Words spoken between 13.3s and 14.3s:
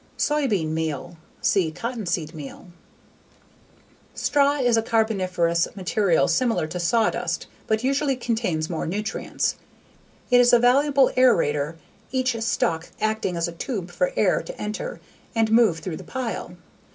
as a tube for